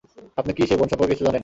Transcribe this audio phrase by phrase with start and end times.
[0.37, 1.39] আপনি কি সেই বন সম্পর্কে কিছু জানেন?